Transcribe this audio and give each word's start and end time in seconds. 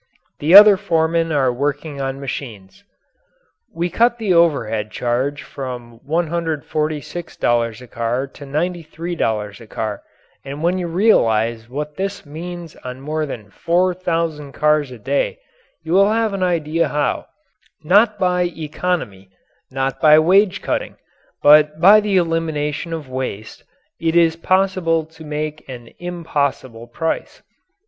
The 0.39 0.55
other 0.55 0.77
foremen 0.77 1.31
are 1.31 1.53
working 1.53 2.01
on 2.01 2.19
machines. 2.19 2.83
We 3.71 3.91
cut 3.91 4.17
the 4.17 4.33
overhead 4.33 4.89
charge 4.89 5.43
from 5.43 5.99
$146 5.99 7.81
a 7.81 7.87
car 7.87 8.25
to 8.25 8.43
$93 8.43 9.61
a 9.61 9.67
car, 9.67 10.01
and 10.43 10.63
when 10.63 10.79
you 10.79 10.87
realize 10.87 11.69
what 11.69 11.97
this 11.97 12.25
means 12.25 12.75
on 12.77 12.99
more 12.99 13.27
than 13.27 13.51
four 13.51 13.93
thousand 13.93 14.53
cars 14.53 14.89
a 14.89 14.97
day 14.97 15.37
you 15.83 15.93
will 15.93 16.11
have 16.11 16.33
an 16.33 16.41
idea 16.41 16.87
how, 16.87 17.27
not 17.83 18.17
by 18.17 18.51
economy, 18.57 19.29
not 19.69 20.01
by 20.01 20.17
wage 20.17 20.63
cutting, 20.63 20.95
but 21.43 21.79
by 21.79 21.99
the 21.99 22.17
elimination 22.17 22.91
of 22.91 23.07
waste, 23.07 23.63
it 23.99 24.15
is 24.15 24.35
possible 24.35 25.05
to 25.05 25.23
make 25.23 25.63
an 25.69 25.93
"impossible" 25.99 26.87
price. 26.87 27.43